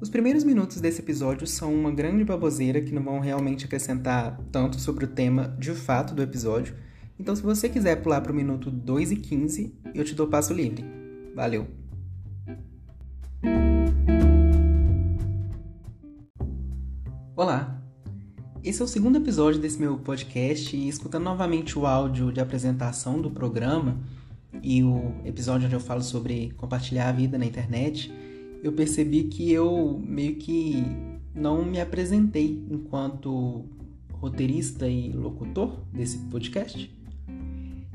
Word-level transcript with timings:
Os 0.00 0.08
primeiros 0.08 0.44
minutos 0.44 0.80
desse 0.80 1.02
episódio 1.02 1.46
são 1.46 1.74
uma 1.74 1.90
grande 1.90 2.24
baboseira 2.24 2.80
que 2.80 2.90
não 2.90 3.02
vão 3.02 3.20
realmente 3.20 3.66
acrescentar 3.66 4.40
tanto 4.50 4.80
sobre 4.80 5.04
o 5.04 5.08
tema 5.08 5.54
de 5.58 5.74
fato 5.74 6.14
do 6.14 6.22
episódio. 6.22 6.74
Então, 7.18 7.36
se 7.36 7.42
você 7.42 7.68
quiser 7.68 7.96
pular 7.96 8.22
para 8.22 8.32
o 8.32 8.34
minuto 8.34 8.70
2 8.70 9.12
e 9.12 9.16
15, 9.16 9.74
eu 9.94 10.02
te 10.02 10.14
dou 10.14 10.26
passo 10.26 10.54
livre. 10.54 10.82
Valeu! 11.34 11.66
Olá! 17.36 17.78
Esse 18.64 18.80
é 18.80 18.84
o 18.86 18.88
segundo 18.88 19.18
episódio 19.18 19.60
desse 19.60 19.78
meu 19.78 19.98
podcast 19.98 20.74
e 20.74 20.88
escutando 20.88 21.24
novamente 21.24 21.78
o 21.78 21.84
áudio 21.84 22.32
de 22.32 22.40
apresentação 22.40 23.20
do 23.20 23.30
programa 23.30 24.00
e 24.62 24.82
o 24.82 25.14
episódio 25.26 25.66
onde 25.66 25.76
eu 25.76 25.80
falo 25.80 26.02
sobre 26.02 26.52
compartilhar 26.56 27.10
a 27.10 27.12
vida 27.12 27.36
na 27.36 27.44
internet, 27.44 28.10
eu 28.62 28.72
percebi 28.72 29.24
que 29.24 29.50
eu 29.50 30.02
meio 30.04 30.36
que 30.36 30.84
não 31.34 31.64
me 31.64 31.80
apresentei 31.80 32.62
enquanto 32.70 33.64
roteirista 34.12 34.86
e 34.88 35.12
locutor 35.12 35.80
desse 35.92 36.18
podcast. 36.30 36.94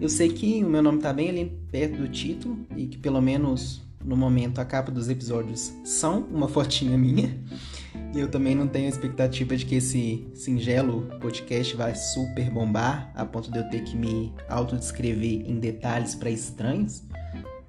Eu 0.00 0.08
sei 0.08 0.28
que 0.30 0.64
o 0.64 0.68
meu 0.68 0.82
nome 0.82 0.98
está 0.98 1.12
bem 1.12 1.28
ali 1.28 1.58
perto 1.70 1.98
do 1.98 2.08
título 2.08 2.58
e 2.76 2.86
que 2.86 2.98
pelo 2.98 3.20
menos 3.20 3.82
no 4.04 4.16
momento 4.16 4.60
a 4.60 4.64
capa 4.64 4.90
dos 4.90 5.08
episódios 5.08 5.72
são 5.84 6.22
uma 6.30 6.48
fotinha 6.48 6.96
minha. 6.98 7.38
E 8.14 8.18
eu 8.18 8.28
também 8.28 8.54
não 8.54 8.66
tenho 8.66 8.88
expectativa 8.88 9.56
de 9.56 9.64
que 9.64 9.76
esse 9.76 10.26
singelo 10.34 11.08
podcast 11.20 11.76
vai 11.76 11.94
super 11.94 12.50
bombar 12.50 13.10
a 13.14 13.24
ponto 13.24 13.50
de 13.50 13.58
eu 13.58 13.68
ter 13.70 13.84
que 13.84 13.96
me 13.96 14.32
autodescrever 14.48 15.48
em 15.48 15.58
detalhes 15.58 16.14
para 16.14 16.30
estranhos. 16.30 17.02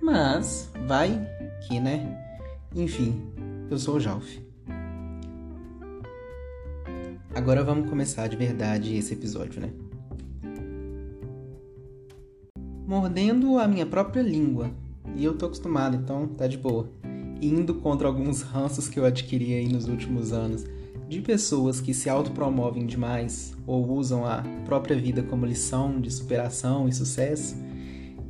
Mas 0.01 0.69
vai 0.85 1.25
que, 1.67 1.79
né? 1.79 2.22
Enfim, 2.75 3.21
eu 3.69 3.77
sou 3.77 3.97
o 3.97 3.99
Jalf. 3.99 4.39
Agora 7.35 7.63
vamos 7.63 7.87
começar 7.87 8.25
de 8.27 8.35
verdade 8.35 8.95
esse 8.95 9.13
episódio, 9.13 9.61
né? 9.61 9.69
Mordendo 12.87 13.59
a 13.59 13.67
minha 13.67 13.85
própria 13.85 14.23
língua. 14.23 14.71
E 15.15 15.23
eu 15.23 15.37
tô 15.37 15.45
acostumado, 15.45 15.95
então 15.95 16.27
tá 16.27 16.47
de 16.47 16.57
boa. 16.57 16.89
Indo 17.39 17.75
contra 17.75 18.07
alguns 18.07 18.41
ranços 18.41 18.89
que 18.89 18.99
eu 18.99 19.05
adquiri 19.05 19.53
aí 19.53 19.67
nos 19.67 19.87
últimos 19.87 20.33
anos 20.33 20.65
de 21.07 21.21
pessoas 21.21 21.79
que 21.79 21.93
se 21.93 22.09
autopromovem 22.09 22.87
demais 22.87 23.55
ou 23.67 23.87
usam 23.91 24.25
a 24.25 24.43
própria 24.65 24.97
vida 24.97 25.21
como 25.21 25.45
lição 25.45 26.01
de 26.01 26.09
superação 26.09 26.87
e 26.87 26.93
sucesso. 26.93 27.55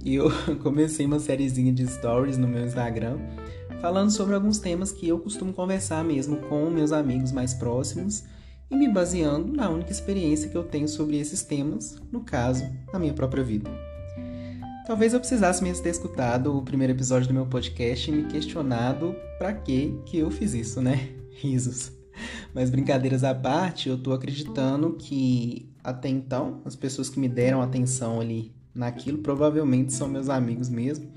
E 0.04 0.16
eu 0.16 0.30
comecei 0.62 1.06
uma 1.06 1.20
sériezinha 1.20 1.72
de 1.72 1.88
stories 1.88 2.38
no 2.38 2.48
meu 2.48 2.66
Instagram 2.66 3.18
falando 3.84 4.12
sobre 4.12 4.34
alguns 4.34 4.60
temas 4.60 4.94
que 4.94 5.10
eu 5.10 5.20
costumo 5.20 5.52
conversar 5.52 6.06
mesmo 6.06 6.38
com 6.38 6.70
meus 6.70 6.94
amigos 6.94 7.34
mais 7.34 7.54
próximos 7.54 8.24
e 8.72 8.78
me 8.78 8.88
baseando 8.88 9.52
na 9.52 9.70
única 9.70 9.92
experiência 9.92 10.48
que 10.48 10.56
eu 10.56 10.64
tenho 10.64 10.88
sobre 10.88 11.18
esses 11.18 11.44
temas, 11.44 12.02
no 12.10 12.22
caso, 12.22 12.64
na 12.94 12.98
minha 12.98 13.14
própria 13.14 13.44
vida. 13.44 13.70
Talvez 14.88 15.14
eu 15.14 15.20
precisasse 15.20 15.62
mesmo 15.62 15.84
ter 15.84 15.90
escutado 15.90 16.58
o 16.58 16.62
primeiro 16.62 16.94
episódio 16.94 17.28
do 17.28 17.34
meu 17.34 17.46
podcast 17.46 18.10
e 18.10 18.14
me 18.14 18.24
questionado 18.24 19.14
para 19.38 19.52
que 19.52 20.00
que 20.06 20.20
eu 20.20 20.32
fiz 20.32 20.54
isso, 20.54 20.82
né? 20.82 21.10
Risos. 21.42 21.92
Mas 22.54 22.70
brincadeiras 22.70 23.26
à 23.26 23.36
parte, 23.36 23.90
eu 23.90 24.02
tô 24.02 24.14
acreditando 24.14 24.94
que 24.94 25.70
até 25.84 26.08
então 26.08 26.62
as 26.64 26.78
pessoas 26.78 27.10
que 27.10 27.20
me 27.20 27.28
deram 27.28 27.62
atenção 27.62 28.22
ali 28.22 28.56
naquilo 28.74 29.18
provavelmente 29.18 29.92
são 29.92 30.08
meus 30.08 30.30
amigos 30.30 30.70
mesmo 30.70 31.12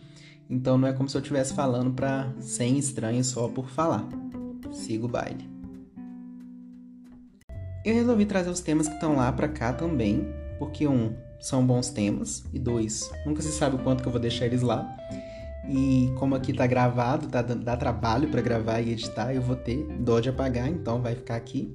então 0.49 0.79
não 0.79 0.89
é 0.89 0.93
como 0.93 1.09
se 1.09 1.17
eu 1.17 1.21
estivesse 1.21 1.55
falando 1.55 1.93
para 1.93 2.33
100 2.39 2.79
estranhos 2.79 3.27
só 3.27 3.49
por 3.49 3.69
falar. 3.69 4.09
Siga 4.73 5.05
o 5.05 5.09
baile. 5.09 5.49
Eu 7.85 7.95
resolvi 7.95 8.27
trazer 8.27 8.51
os 8.51 8.61
temas 8.61 8.89
que 8.89 8.95
estão 8.95 9.17
lá 9.17 9.31
para 9.33 9.49
cá 9.49 9.73
também, 9.73 10.27
porque 10.59 10.89
um, 10.89 11.15
são 11.41 11.65
bons 11.65 11.89
temas, 11.89 12.45
e 12.53 12.59
dois, 12.59 13.11
nunca 13.25 13.41
se 13.43 13.53
sabe 13.53 13.77
o 13.77 13.79
quanto 13.79 14.03
que 14.03 14.09
eu 14.09 14.13
vou 14.13 14.21
deixar 14.21 14.47
eles 14.47 14.63
lá. 14.63 14.97
E 15.69 16.13
como 16.17 16.35
aqui 16.35 16.53
tá 16.53 16.67
gravado, 16.67 17.29
tá, 17.29 17.43
dá 17.43 17.77
trabalho 17.77 18.29
para 18.29 18.41
gravar 18.41 18.81
e 18.81 18.91
editar, 18.91 19.33
eu 19.33 19.43
vou 19.43 19.57
ter 19.57 19.87
dó 20.01 20.21
de 20.21 20.29
apagar, 20.29 20.69
então 20.69 21.01
vai 21.01 21.15
ficar 21.15 21.37
aqui. 21.37 21.73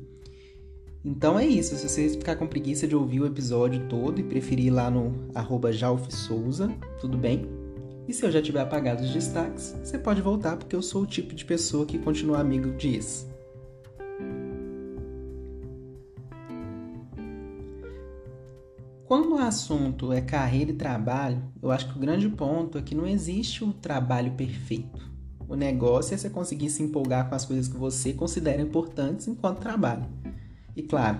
Então 1.03 1.39
é 1.39 1.45
isso, 1.45 1.75
se 1.75 1.87
você 1.87 2.09
ficar 2.09 2.35
com 2.35 2.45
preguiça 2.45 2.87
de 2.87 2.95
ouvir 2.95 3.21
o 3.21 3.25
episódio 3.25 3.87
todo 3.87 4.19
e 4.19 4.23
preferir 4.23 4.67
ir 4.67 4.69
lá 4.69 4.91
no 4.91 5.29
arroba 5.33 5.71
Souza, 6.09 6.71
tudo 6.99 7.17
bem? 7.17 7.60
E 8.07 8.13
se 8.13 8.25
eu 8.25 8.31
já 8.31 8.41
tiver 8.41 8.61
apagado 8.61 9.03
os 9.03 9.11
destaques, 9.11 9.75
você 9.83 9.97
pode 9.97 10.21
voltar 10.21 10.57
porque 10.57 10.75
eu 10.75 10.81
sou 10.81 11.03
o 11.03 11.07
tipo 11.07 11.33
de 11.35 11.45
pessoa 11.45 11.85
que 11.85 11.99
continua 11.99 12.39
amigo 12.39 12.71
diz. 12.73 13.29
Quando 19.05 19.33
o 19.33 19.37
assunto 19.37 20.13
é 20.13 20.21
carreira 20.21 20.71
e 20.71 20.75
trabalho, 20.75 21.43
eu 21.61 21.69
acho 21.69 21.91
que 21.91 21.97
o 21.97 21.99
grande 21.99 22.29
ponto 22.29 22.77
é 22.77 22.81
que 22.81 22.95
não 22.95 23.05
existe 23.05 23.63
o 23.63 23.73
trabalho 23.73 24.31
perfeito. 24.33 25.11
O 25.49 25.55
negócio 25.55 26.13
é 26.13 26.17
você 26.17 26.29
conseguir 26.29 26.69
se 26.69 26.81
empolgar 26.81 27.27
com 27.27 27.35
as 27.35 27.45
coisas 27.45 27.67
que 27.67 27.75
você 27.75 28.13
considera 28.13 28.61
importantes 28.61 29.27
enquanto 29.27 29.59
trabalho. 29.59 30.05
E 30.77 30.81
claro, 30.81 31.19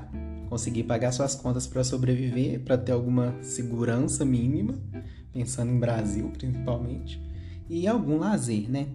conseguir 0.49 0.83
pagar 0.83 1.11
suas 1.11 1.35
contas 1.35 1.67
para 1.67 1.83
sobreviver, 1.83 2.61
para 2.61 2.77
ter 2.77 2.93
alguma 2.93 3.35
segurança 3.41 4.23
mínima 4.23 4.79
pensando 5.33 5.71
em 5.71 5.79
Brasil 5.79 6.29
principalmente, 6.37 7.21
e 7.69 7.87
algum 7.87 8.17
lazer, 8.17 8.69
né? 8.69 8.87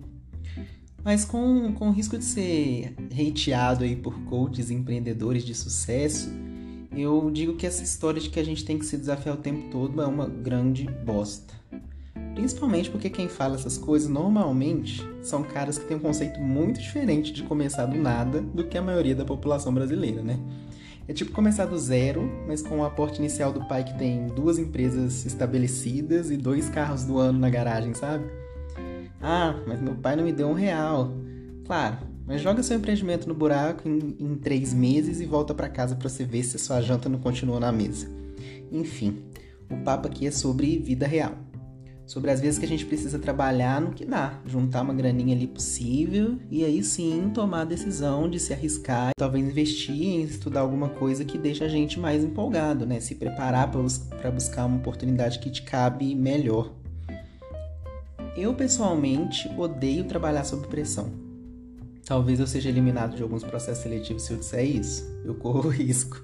Mas 1.03 1.25
com, 1.25 1.73
com 1.75 1.89
o 1.89 1.93
risco 1.93 2.19
de 2.19 2.25
ser 2.25 2.95
hateado 3.13 3.85
aí 3.85 3.95
por 3.95 4.19
coaches 4.25 4.71
empreendedores 4.71 5.45
de 5.45 5.55
sucesso, 5.55 6.29
eu 6.91 7.31
digo 7.31 7.55
que 7.55 7.67
essa 7.67 7.85
história 7.85 8.21
de 8.21 8.29
que 8.29 8.41
a 8.41 8.45
gente 8.45 8.65
tem 8.65 8.79
que 8.79 8.85
se 8.85 8.97
desafiar 8.97 9.37
o 9.37 9.39
tempo 9.39 9.71
todo 9.71 10.03
é 10.03 10.07
uma 10.07 10.27
grande 10.27 10.85
bosta. 11.05 11.55
Principalmente 12.35 12.91
porque 12.91 13.09
quem 13.09 13.29
fala 13.29 13.55
essas 13.55 13.79
coisas 13.79 14.09
normalmente 14.09 15.03
são 15.23 15.43
caras 15.43 15.79
que 15.79 15.87
têm 15.87 15.97
um 15.97 16.01
conceito 16.01 16.41
muito 16.41 16.81
diferente 16.81 17.33
de 17.33 17.43
começar 17.43 17.87
do 17.87 17.97
nada 17.97 18.41
do 18.41 18.65
que 18.65 18.77
a 18.77 18.83
maioria 18.83 19.15
da 19.15 19.25
população 19.25 19.73
brasileira, 19.73 20.23
né? 20.23 20.39
É 21.09 21.13
tipo 21.13 21.31
começar 21.31 21.67
do 21.67 21.79
zero, 21.79 22.29
mas 22.49 22.63
com 22.63 22.81
o 22.81 22.85
aporte 22.85 23.19
inicial 23.19 23.53
do 23.53 23.65
pai 23.69 23.85
que 23.85 23.97
tem 23.97 24.27
duas 24.27 24.59
empresas 24.59 25.25
estabelecidas 25.25 26.31
e 26.31 26.37
dois 26.37 26.69
carros 26.69 27.05
do 27.05 27.19
ano 27.19 27.39
na 27.39 27.49
garagem, 27.49 27.95
sabe? 27.95 28.25
Ah, 29.21 29.55
mas 29.67 29.81
meu 29.81 29.95
pai 29.95 30.17
não 30.17 30.25
me 30.25 30.33
deu 30.33 30.49
um 30.49 30.53
real. 30.53 31.13
Claro, 31.65 31.99
mas 32.27 32.41
joga 32.41 32.63
seu 32.63 32.77
empreendimento 32.77 33.29
no 33.29 33.35
buraco 33.35 33.89
em, 33.89 34.17
em 34.19 34.35
três 34.35 34.75
meses 34.75 35.21
e 35.21 35.27
volta 35.27 35.55
para 35.55 35.69
casa 35.69 35.95
para 35.95 36.09
você 36.09 36.25
ver 36.25 36.43
se 36.43 36.57
a 36.57 36.59
sua 36.59 36.81
janta 36.81 37.09
não 37.09 37.21
continua 37.21 37.61
na 37.61 37.71
mesa. 37.71 38.09
Enfim, 38.73 39.23
o 39.71 39.77
papo 39.79 40.09
aqui 40.09 40.27
é 40.27 40.31
sobre 40.33 40.79
vida 40.79 41.07
real 41.07 41.46
sobre 42.07 42.31
as 42.31 42.41
vezes 42.41 42.59
que 42.59 42.65
a 42.65 42.69
gente 42.69 42.87
precisa 42.87 43.19
trabalhar 43.19 43.81
no 43.81 43.91
que 43.91 44.05
dá, 44.05 44.41
juntar 44.47 44.83
uma 44.83 44.95
graninha 44.95 45.35
ali 45.35 45.47
possível 45.47 46.39
e 46.51 46.65
aí 46.65 46.83
sim 46.83 47.31
tomar 47.35 47.63
a 47.63 47.65
decisão 47.65 48.31
de 48.31 48.39
se 48.39 48.53
arriscar, 48.53 49.11
talvez 49.17 49.45
investir 49.45 50.03
em 50.03 50.23
estudar 50.23 50.61
alguma 50.61 50.89
coisa 50.89 51.25
que 51.25 51.37
deixa 51.37 51.65
a 51.65 51.69
gente 51.69 51.99
mais 51.99 52.23
empolgado, 52.23 52.87
né? 52.87 53.01
Se 53.01 53.17
preparar 53.17 53.71
para 53.71 54.31
buscar 54.31 54.67
uma 54.67 54.77
oportunidade 54.77 55.41
que 55.41 55.51
te 55.51 55.63
cabe 55.63 56.15
melhor. 56.15 56.73
Eu 58.37 58.55
pessoalmente 58.55 59.49
odeio 59.59 60.05
trabalhar 60.05 60.45
sob 60.45 60.69
pressão. 60.69 61.11
Talvez 62.05 62.39
eu 62.39 62.47
seja 62.47 62.69
eliminado 62.69 63.17
de 63.17 63.23
alguns 63.23 63.43
processos 63.43 63.83
seletivos 63.83 64.23
se 64.23 64.33
eu 64.33 64.37
disser 64.37 64.65
isso. 64.65 65.05
Eu 65.25 65.35
corro 65.35 65.69
risco. 65.71 66.23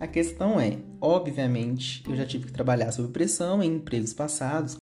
A 0.00 0.06
questão 0.06 0.58
é, 0.58 0.78
obviamente, 1.00 2.02
eu 2.08 2.16
já 2.16 2.24
tive 2.24 2.46
que 2.46 2.52
trabalhar 2.52 2.90
sob 2.90 3.08
pressão 3.12 3.62
em 3.62 3.76
empregos 3.76 4.12
passados, 4.12 4.76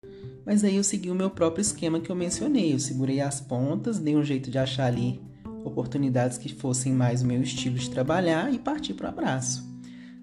mas 0.45 0.65
aí 0.65 0.77
eu 0.77 0.85
segui 0.85 1.11
o 1.11 1.15
meu 1.15 1.31
próprio 1.31 1.63
esquema 1.63 2.01
que 2.01 2.11
eu 2.11 2.17
mencionei. 2.17 2.73
Eu 2.73 2.79
segurei 2.79 3.21
as 3.21 3.41
pontas, 3.41 3.99
dei 3.99 4.17
um 4.17 4.25
jeito 4.25 4.51
de 4.51 4.59
achar 4.59 4.87
ali 4.87 5.21
oportunidades 5.65 6.39
que 6.39 6.55
fossem 6.55 6.93
mais 6.93 7.23
o 7.23 7.27
meu 7.27 7.43
estilo 7.43 7.77
de 7.77 7.91
trabalhar 7.91 8.53
e 8.53 8.59
parti 8.59 8.95
para 8.95 9.07
o 9.07 9.09
abraço. 9.11 9.69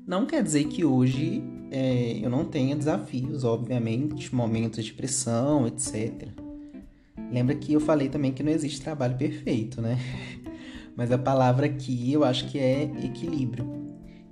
Não 0.05 0.25
quer 0.25 0.41
dizer 0.41 0.65
que 0.65 0.85
hoje 0.85 1.43
é, 1.69 2.19
eu 2.21 2.29
não 2.29 2.45
tenha 2.45 2.75
desafios, 2.75 3.43
obviamente, 3.43 4.33
momentos 4.33 4.85
de 4.85 4.93
pressão, 4.93 5.67
etc. 5.67 6.29
Lembra 7.31 7.55
que 7.55 7.73
eu 7.73 7.79
falei 7.79 8.07
também 8.09 8.31
que 8.31 8.41
não 8.41 8.51
existe 8.51 8.81
trabalho 8.81 9.17
perfeito, 9.17 9.81
né? 9.81 9.99
Mas 10.95 11.11
a 11.11 11.17
palavra 11.17 11.65
aqui 11.65 12.11
eu 12.11 12.23
acho 12.23 12.47
que 12.49 12.57
é 12.57 12.83
equilíbrio. 13.03 13.67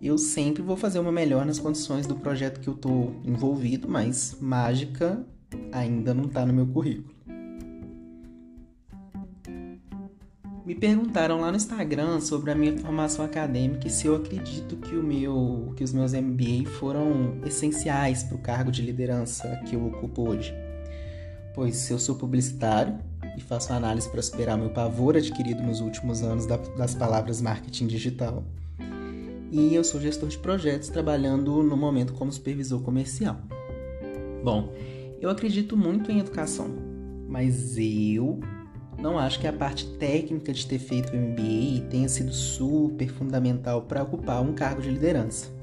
Eu 0.02 0.18
sempre 0.18 0.62
vou 0.62 0.78
fazer 0.78 1.00
uma 1.00 1.12
melhor 1.12 1.46
nas 1.46 1.60
condições 1.60 2.08
do 2.08 2.16
projeto 2.16 2.60
que 2.60 2.68
eu 2.68 2.74
estou 2.74 3.16
envolvido, 3.24 3.88
mas 3.90 4.38
mágica 4.40 5.26
ainda 5.72 6.14
não 6.14 6.26
está 6.26 6.46
no 6.46 6.54
meu 6.54 6.68
currículo. 6.68 7.16
Me 10.66 10.74
perguntaram 10.74 11.42
lá 11.42 11.52
no 11.52 11.58
Instagram 11.58 12.20
sobre 12.20 12.50
a 12.52 12.56
minha 12.56 12.76
formação 12.78 13.24
acadêmica 13.24 13.88
e 13.88 13.92
se 13.92 14.08
eu 14.08 14.16
acredito 14.16 14.78
que, 14.78 14.96
o 14.96 15.04
meu, 15.04 15.74
que 15.76 15.84
os 15.84 15.94
meus 15.94 16.14
MBA 16.14 16.68
foram 16.80 17.38
essenciais 17.46 18.24
para 18.24 18.36
o 18.36 18.40
cargo 18.40 18.72
de 18.72 18.82
liderança 18.82 19.62
que 19.68 19.76
eu 19.76 19.86
ocupo 19.86 20.28
hoje. 20.28 20.54
Pois 21.54 21.90
eu 21.92 22.00
sou 22.00 22.16
publicitário, 22.16 22.98
e 23.38 23.42
faço 23.42 23.74
análise 23.74 24.10
para 24.10 24.22
superar 24.22 24.58
meu 24.58 24.70
pavor 24.70 25.18
adquirido 25.18 25.62
nos 25.62 25.82
últimos 25.82 26.22
anos 26.22 26.46
das 26.46 26.96
palavras 26.96 27.42
marketing 27.42 27.88
digital. 27.88 28.44
E 29.52 29.74
eu 29.74 29.84
sou 29.84 30.02
gestor 30.02 30.30
de 30.30 30.38
projetos 30.38 30.90
trabalhando 30.90 31.62
no 31.64 31.78
momento 31.78 32.14
como 32.14 32.32
supervisor 32.32 32.82
comercial. 32.82 33.38
Bom, 34.44 34.74
eu 35.22 35.30
acredito 35.30 35.76
muito 35.76 36.12
em 36.12 36.20
educação, 36.20 36.70
mas 37.28 37.78
eu 37.78 38.40
não 38.98 39.20
acho 39.20 39.40
que 39.40 39.48
a 39.48 39.54
parte 39.54 39.86
técnica 39.98 40.54
de 40.54 40.66
ter 40.66 40.80
feito 40.80 41.14
o 41.14 41.18
MBA 41.18 41.90
tenha 41.90 42.08
sido 42.08 42.34
super 42.34 43.10
fundamental 43.10 43.82
para 43.84 44.04
ocupar 44.04 44.42
um 44.42 44.54
cargo 44.54 44.82
de 44.82 44.90
liderança. 44.90 45.54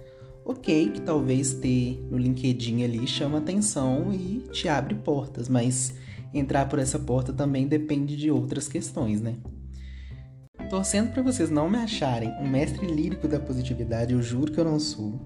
Ok, 0.44 0.90
que 0.90 1.00
talvez 1.00 1.54
ter 1.54 2.04
no 2.10 2.18
LinkedIn 2.18 2.82
ali 2.82 3.06
chama 3.06 3.38
atenção 3.38 4.12
e 4.12 4.44
te 4.50 4.68
abre 4.68 4.94
portas, 4.94 5.48
mas 5.48 5.94
entrar 6.34 6.68
por 6.68 6.78
essa 6.78 6.98
porta 6.98 7.32
também 7.32 7.66
depende 7.66 8.16
de 8.16 8.30
outras 8.30 8.66
questões, 8.66 9.20
né? 9.20 9.36
Torcendo 10.72 11.12
para 11.12 11.22
vocês 11.22 11.50
não 11.50 11.68
me 11.68 11.76
acharem 11.76 12.30
um 12.40 12.48
mestre 12.48 12.86
lírico 12.86 13.28
da 13.28 13.38
positividade, 13.38 14.14
eu 14.14 14.22
juro 14.22 14.50
que 14.50 14.58
eu 14.58 14.64
não 14.64 14.80
sou. 14.80 15.20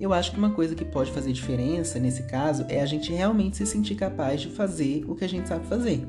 Eu 0.00 0.12
acho 0.12 0.32
que 0.32 0.38
uma 0.38 0.50
coisa 0.50 0.74
que 0.74 0.84
pode 0.84 1.12
fazer 1.12 1.32
diferença 1.32 2.00
nesse 2.00 2.24
caso 2.24 2.66
é 2.68 2.80
a 2.80 2.84
gente 2.84 3.12
realmente 3.12 3.58
se 3.58 3.64
sentir 3.64 3.94
capaz 3.94 4.40
de 4.40 4.48
fazer 4.48 5.04
o 5.06 5.14
que 5.14 5.24
a 5.24 5.28
gente 5.28 5.46
sabe 5.46 5.64
fazer. 5.68 6.04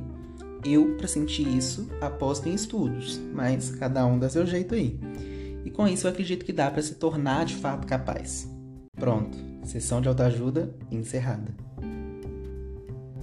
Eu, 0.66 0.98
para 0.98 1.08
sentir 1.08 1.48
isso, 1.48 1.88
aposto 2.02 2.50
em 2.50 2.56
estudos, 2.56 3.22
mas 3.32 3.70
cada 3.70 4.04
um 4.08 4.18
dá 4.18 4.28
seu 4.28 4.44
jeito 4.48 4.74
aí. 4.74 5.00
E 5.64 5.70
com 5.70 5.88
isso 5.88 6.08
eu 6.08 6.12
acredito 6.12 6.44
que 6.44 6.52
dá 6.52 6.72
para 6.72 6.82
se 6.82 6.96
tornar 6.96 7.46
de 7.46 7.58
fato 7.58 7.86
capaz. 7.86 8.50
Pronto, 8.98 9.38
sessão 9.66 10.02
de 10.02 10.08
autoajuda 10.08 10.76
encerrada. 10.90 11.54